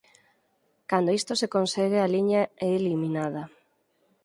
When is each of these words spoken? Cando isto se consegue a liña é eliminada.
Cando 0.89 1.15
isto 1.19 1.33
se 1.41 1.51
consegue 1.55 1.97
a 2.01 2.11
liña 2.15 2.41
é 2.67 2.69
eliminada. 2.79 3.43